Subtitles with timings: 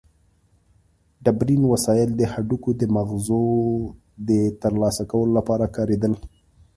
[1.23, 3.45] ډبرین وسایل د هډوکو د مغزو
[4.27, 4.29] د
[4.61, 6.13] ترلاسه کولو لپاره کارېدل.